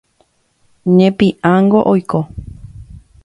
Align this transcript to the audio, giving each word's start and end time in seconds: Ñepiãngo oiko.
Ñepiãngo 0.97 1.79
oiko. 1.91 2.19